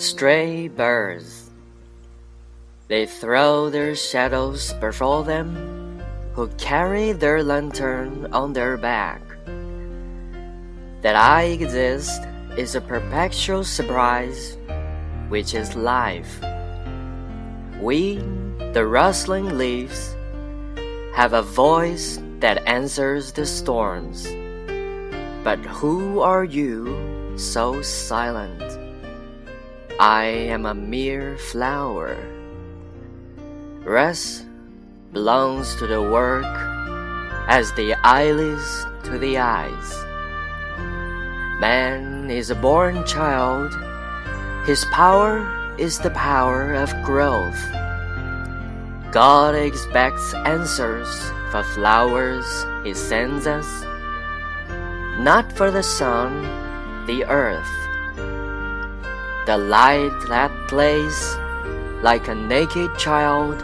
[0.00, 1.50] Stray birds.
[2.88, 6.00] They throw their shadows before them,
[6.32, 9.20] who carry their lantern on their back.
[11.02, 12.22] That I exist
[12.56, 14.56] is a perpetual surprise,
[15.28, 16.40] which is life.
[17.78, 18.24] We,
[18.72, 20.16] the rustling leaves,
[21.12, 24.24] have a voice that answers the storms.
[25.44, 26.88] But who are you
[27.36, 28.79] so silent?
[30.00, 32.16] I am a mere flower.
[33.84, 34.46] Rest
[35.12, 36.48] belongs to the work
[37.46, 39.92] as the eyelids to the eyes.
[41.60, 43.76] Man is a born child.
[44.64, 45.44] His power
[45.76, 47.60] is the power of growth.
[49.12, 51.12] God expects answers
[51.50, 52.48] for flowers
[52.84, 53.68] he sends us,
[55.20, 56.40] not for the sun,
[57.04, 57.79] the earth.
[59.50, 61.34] The light that plays
[62.06, 63.60] like a naked child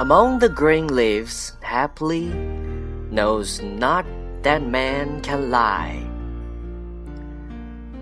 [0.00, 2.28] among the green leaves happily
[3.08, 4.04] knows not
[4.42, 6.04] that man can lie.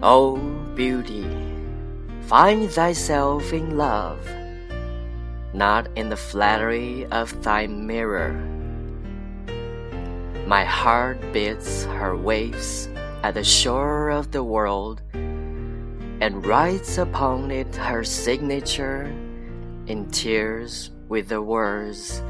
[0.02, 0.34] O
[0.74, 1.30] beauty,
[2.22, 4.26] find thyself in love,
[5.54, 8.34] not in the flattery of thy mirror.
[10.44, 12.88] My heart beats her waves
[13.22, 15.02] at the shore of the world
[16.21, 19.13] and writes upon it her signature
[19.87, 22.23] in tears with the words,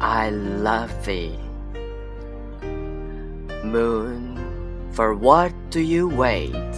[0.00, 1.38] I love thee.
[3.62, 4.36] Moon,
[4.90, 6.72] for what do you wait?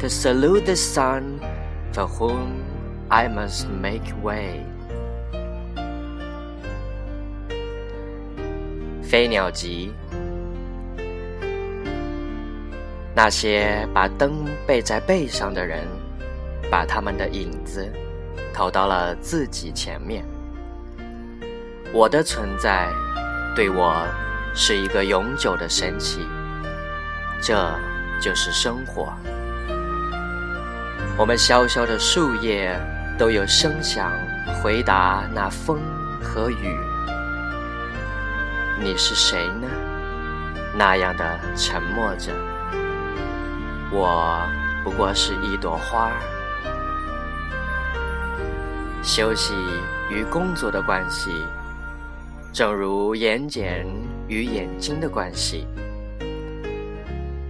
[0.00, 1.40] To salute the sun
[1.92, 2.64] for whom
[3.10, 4.64] I must make way.
[9.14, 9.92] 飞鸟集，
[13.21, 15.85] 那些把灯背在背上的人，
[16.71, 17.85] 把他们的影子
[18.53, 20.23] 投到了自己前面。
[21.91, 22.87] 我的存在，
[23.53, 23.93] 对我
[24.55, 26.25] 是一个永久的神奇。
[27.41, 27.77] 这
[28.21, 29.13] 就是生活。
[31.17, 32.73] 我们萧萧的树叶
[33.17, 34.13] 都有声响
[34.63, 35.81] 回答那风
[36.23, 36.79] 和雨。
[38.79, 39.67] 你是谁呢？
[40.73, 42.31] 那样的沉默着。
[43.91, 44.47] 我
[44.83, 46.11] 不过是一朵花。
[49.01, 49.53] 休息
[50.11, 51.31] 与工作的关系，
[52.53, 53.85] 正如眼睑
[54.27, 55.67] 与眼睛的关系。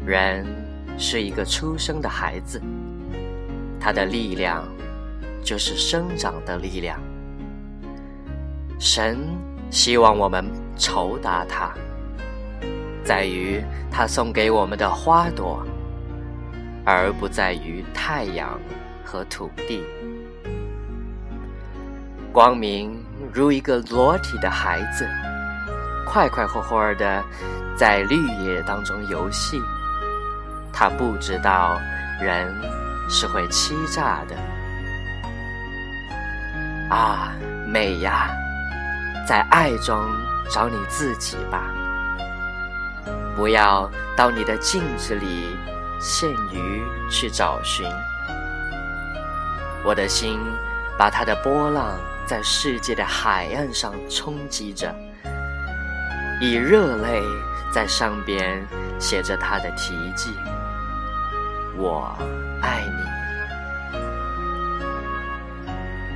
[0.06, 0.46] 人
[0.98, 2.62] 是一个出生的孩子，
[3.80, 4.66] 他的力量
[5.44, 7.00] 就是生长的力量。
[8.80, 9.18] 神
[9.70, 10.46] 希望我们
[10.78, 11.74] 酬答他，
[13.04, 13.62] 在于
[13.92, 15.66] 他送给我们的花朵，
[16.86, 18.60] 而不在于太阳
[19.04, 19.84] 和土地。
[22.32, 23.04] 光明
[23.34, 25.08] 如一个裸体的孩子，
[26.06, 27.24] 快快活活的
[27.76, 29.60] 在绿野当中游戏。
[30.72, 31.78] 他不知道
[32.22, 32.56] 人
[33.10, 34.36] 是会欺诈的。
[36.90, 37.34] 啊，
[37.68, 38.30] 美呀，
[39.28, 40.00] 在爱中
[40.50, 41.74] 找你自己吧，
[43.36, 45.56] 不要到你的镜子里
[46.00, 47.86] 现鱼去找寻。
[49.84, 50.40] 我的心
[50.98, 54.96] 把它的波浪在世界的海岸上冲击着，
[56.42, 57.22] 以热泪
[57.72, 58.66] 在上边
[59.00, 60.34] 写着它的题记。
[61.78, 62.14] 我
[62.62, 62.84] 爱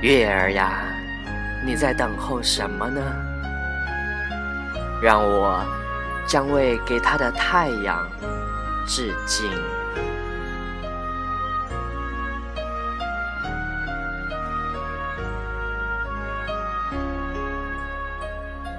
[0.00, 0.82] 你，月儿呀，
[1.64, 3.00] 你在等候什么呢？
[5.02, 5.62] 让我
[6.26, 8.06] 将为给它的太阳
[8.86, 9.50] 致敬。